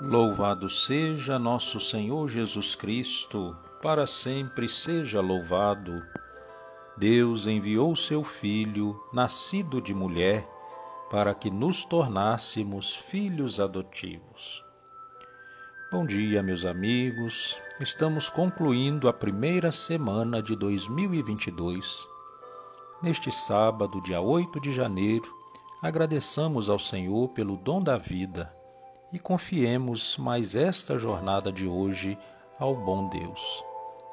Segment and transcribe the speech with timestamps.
[0.00, 6.00] Louvado seja nosso Senhor Jesus Cristo, para sempre seja louvado.
[6.96, 10.48] Deus enviou seu Filho, nascido de mulher,
[11.10, 14.64] para que nos tornássemos filhos adotivos.
[15.90, 17.60] Bom dia, meus amigos.
[17.80, 22.06] Estamos concluindo a primeira semana de 2022.
[23.02, 25.28] Neste sábado, dia 8 de janeiro,
[25.82, 28.56] agradeçamos ao Senhor pelo dom da vida
[29.12, 32.18] e confiemos mais esta jornada de hoje
[32.58, 33.64] ao bom Deus.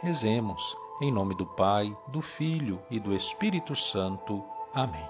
[0.00, 4.42] Rezemos em nome do Pai, do Filho e do Espírito Santo.
[4.74, 5.06] Amém.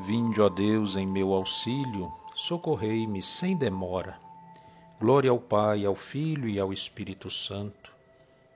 [0.00, 4.18] Vinde, ó Deus, em meu auxílio, socorrei-me sem demora.
[5.00, 7.97] Glória ao Pai, ao Filho e ao Espírito Santo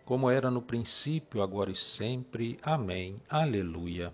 [0.05, 2.59] como era no princípio, agora e sempre.
[2.63, 3.21] Amém.
[3.29, 4.13] Aleluia.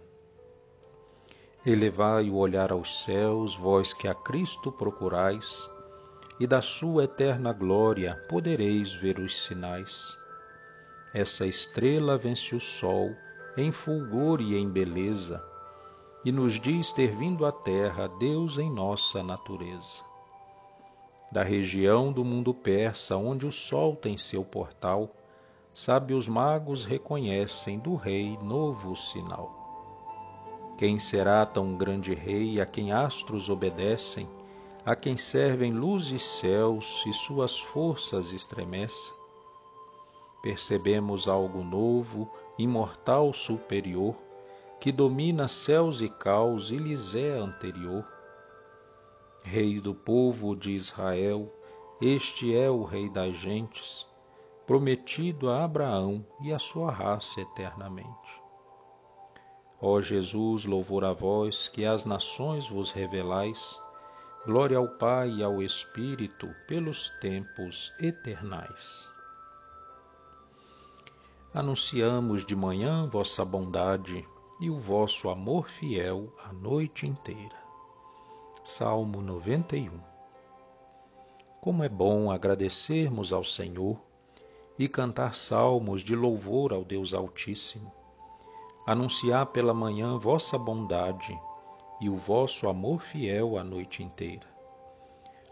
[1.67, 5.69] Elevai o olhar aos céus, vós que a Cristo procurais,
[6.39, 10.16] e da sua eterna glória podereis ver os sinais.
[11.12, 13.11] Essa estrela vence o sol
[13.56, 15.42] em fulgor e em beleza,
[16.25, 20.03] e nos diz ter vindo à terra Deus em nossa natureza.
[21.33, 25.14] Da região do mundo persa, onde o sol tem seu portal,
[25.79, 29.48] sábios magos reconhecem do rei novo sinal.
[30.77, 34.28] Quem será tão grande rei a quem astros obedecem,
[34.84, 39.15] a quem servem luz e céus e suas forças estremecem?
[40.43, 42.28] Percebemos algo novo,
[42.59, 44.17] imortal superior,
[44.81, 48.05] que domina céus e caos e lhes é anterior.
[49.44, 51.49] Rei do povo de Israel,
[52.03, 54.09] este é o Rei das gentes,
[54.69, 58.43] prometido a Abraão e a sua raça eternamente.
[59.81, 63.83] Ó Jesus, louvor a vós, que às nações vos revelais,
[64.45, 69.11] glória ao Pai e ao Espírito, pelos tempos eternais.
[71.55, 74.23] Anunciamos de manhã vossa bondade
[74.61, 77.56] e o vosso amor fiel a noite inteira.
[78.62, 79.99] Salmo 91
[81.59, 84.07] Como é bom agradecermos ao Senhor
[84.78, 87.93] e cantar salmos de louvor ao Deus Altíssimo.
[88.87, 91.39] Anunciar pela manhã vossa bondade
[92.00, 94.47] e o vosso amor fiel a noite inteira.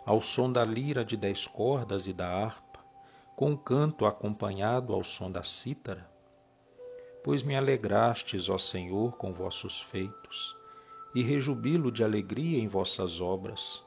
[0.04, 2.80] Ao som da lira de dez cordas e da harpa,
[3.34, 6.08] com canto acompanhado ao som da cítara,
[7.24, 10.54] pois me alegrastes, ó Senhor, com vossos feitos,
[11.12, 13.82] e rejubilo de alegria em vossas obras.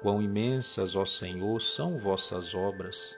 [0.00, 3.16] Quão imensas, ó Senhor, são vossas obras,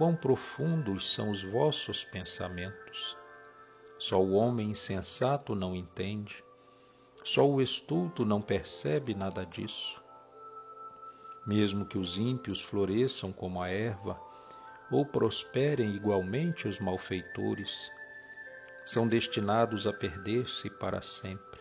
[0.00, 3.14] quão profundos são os vossos pensamentos.
[3.98, 6.42] Só o homem insensato não entende,
[7.22, 10.02] só o estulto não percebe nada disso.
[11.46, 14.18] Mesmo que os ímpios floresçam como a erva,
[14.90, 17.92] ou prosperem igualmente os malfeitores,
[18.86, 21.60] são destinados a perder-se para sempre.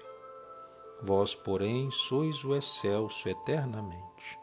[1.03, 4.39] Vós, porém, sois o excelso eternamente.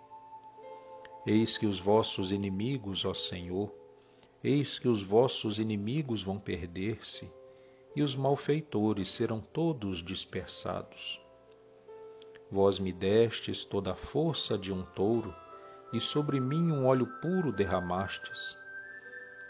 [1.26, 3.85] Eis que os vossos inimigos, ó Senhor,
[4.48, 7.28] Eis que os vossos inimigos vão perder-se,
[7.96, 11.20] e os malfeitores serão todos dispersados.
[12.48, 15.34] Vós me destes toda a força de um touro,
[15.92, 18.56] e sobre mim um óleo puro derramastes.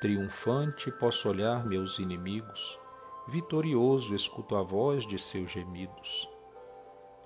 [0.00, 2.80] Triunfante posso olhar meus inimigos,
[3.28, 6.26] vitorioso escuto a voz de seus gemidos.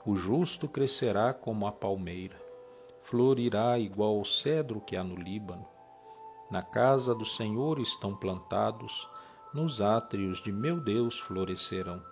[0.04, 2.42] O justo crescerá como a palmeira,
[3.04, 5.69] florirá igual ao cedro que há no Líbano
[6.50, 9.08] na casa do Senhor estão plantados,
[9.54, 12.02] nos átrios de meu Deus florescerão.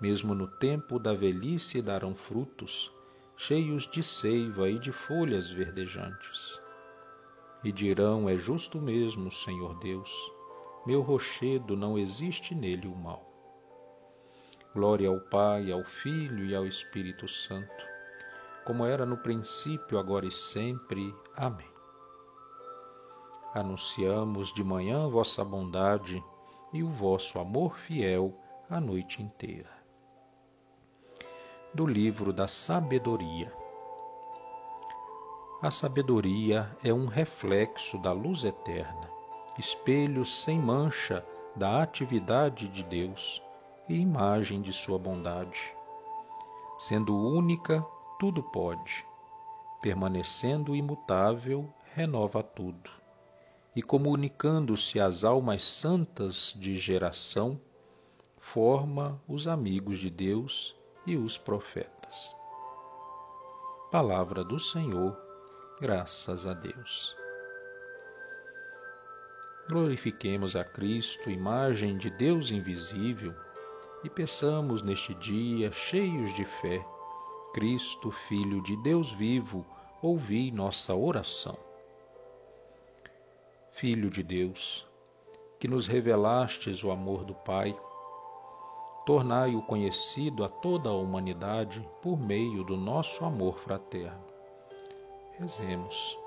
[0.00, 2.92] Mesmo no tempo da velhice darão frutos,
[3.36, 6.60] cheios de seiva e de folhas verdejantes.
[7.64, 10.10] E dirão: É justo mesmo, Senhor Deus,
[10.86, 13.24] meu rochedo não existe nele o mal.
[14.72, 17.84] Glória ao Pai, ao Filho e ao Espírito Santo,
[18.64, 21.12] como era no princípio, agora e sempre.
[21.34, 21.77] Amém
[23.58, 26.22] anunciamos de manhã vossa bondade
[26.72, 28.34] e o vosso amor fiel
[28.70, 29.70] a noite inteira.
[31.74, 33.52] Do livro da Sabedoria.
[35.60, 39.08] A sabedoria é um reflexo da luz eterna,
[39.58, 41.24] espelho sem mancha
[41.56, 43.42] da atividade de Deus
[43.88, 45.72] e imagem de sua bondade.
[46.78, 47.84] Sendo única,
[48.20, 49.04] tudo pode,
[49.82, 52.97] permanecendo imutável, renova tudo
[53.78, 57.60] e comunicando-se às almas santas de geração,
[58.36, 60.74] forma os amigos de Deus
[61.06, 62.34] e os profetas.
[63.88, 65.16] Palavra do Senhor,
[65.80, 67.14] graças a Deus.
[69.68, 73.32] Glorifiquemos a Cristo, imagem de Deus invisível,
[74.02, 76.84] e peçamos neste dia, cheios de fé,
[77.54, 79.64] Cristo, Filho de Deus vivo,
[80.02, 81.67] ouvi nossa oração.
[83.78, 84.84] Filho de Deus,
[85.60, 87.78] que nos revelastes o amor do Pai,
[89.06, 94.24] tornai-o conhecido a toda a humanidade por meio do nosso amor fraterno.
[95.38, 96.18] Rezemos.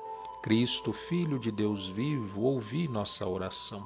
[0.41, 3.85] Cristo, Filho de Deus vivo, ouvi nossa oração.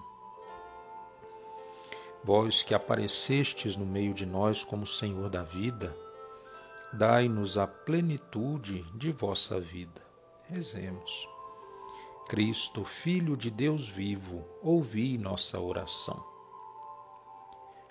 [2.23, 5.91] Vós que aparecestes no meio de nós como Senhor da vida,
[6.93, 10.05] dai-nos a plenitude de vossa vida.
[10.51, 11.34] Rezemos.
[12.27, 16.25] Cristo, Filho de Deus vivo, ouvi nossa oração.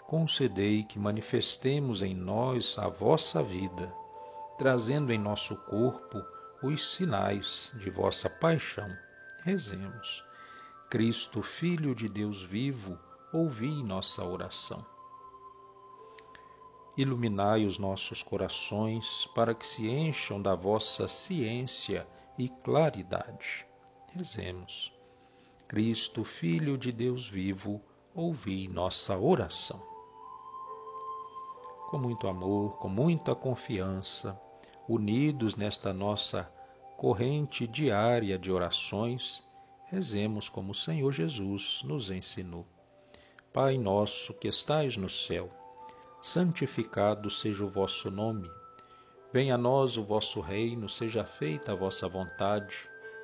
[0.09, 3.95] Concedei que manifestemos em nós a vossa vida,
[4.59, 6.19] trazendo em nosso corpo
[6.65, 8.89] os sinais de vossa paixão.
[9.45, 10.25] Rezemos.
[10.91, 12.99] Cristo, Filho de Deus vivo,
[13.33, 14.85] ouvi nossa oração.
[16.97, 22.05] Iluminai os nossos corações para que se encham da vossa ciência
[22.37, 23.65] e claridade.
[24.17, 24.93] Rezemos.
[25.67, 27.83] Cristo, Filho de Deus vivo,
[28.15, 29.83] ouvi nossa oração.
[31.89, 34.41] Com muito amor, com muita confiança,
[34.89, 36.45] unidos nesta nossa
[36.97, 39.45] corrente diária de orações,
[39.87, 42.65] rezemos como o Senhor Jesus nos ensinou.
[43.53, 45.51] Pai nosso que estais no céu,
[46.23, 48.49] santificado seja o vosso nome.
[49.33, 52.94] Venha a nós o vosso reino, seja feita a vossa vontade,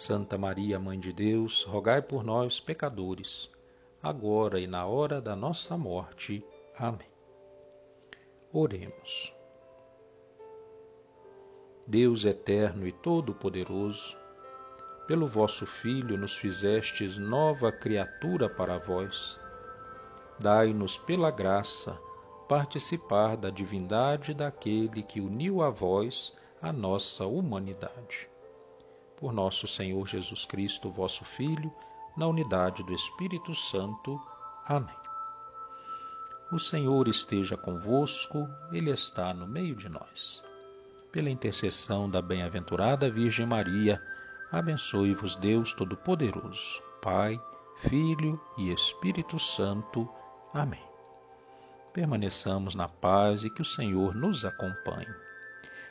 [0.00, 3.50] Santa Maria, Mãe de Deus, rogai por nós, pecadores,
[4.02, 6.42] agora e na hora da nossa morte.
[6.74, 7.10] Amém.
[8.50, 9.30] Oremos.
[11.86, 14.16] Deus eterno e todo-poderoso,
[15.06, 19.38] pelo vosso Filho nos fizestes nova criatura para vós.
[20.38, 21.92] Dai-nos pela graça
[22.48, 28.29] participar da divindade daquele que uniu a vós a nossa humanidade.
[29.20, 31.70] Por nosso Senhor Jesus Cristo, vosso Filho,
[32.16, 34.18] na unidade do Espírito Santo.
[34.66, 34.96] Amém.
[36.50, 40.42] O Senhor esteja convosco, Ele está no meio de nós.
[41.12, 44.00] Pela intercessão da bem-aventurada Virgem Maria,
[44.50, 47.40] abençoe-vos Deus Todo-Poderoso, Pai,
[47.76, 50.08] Filho e Espírito Santo.
[50.54, 50.82] Amém.
[51.92, 55.29] Permaneçamos na paz e que o Senhor nos acompanhe.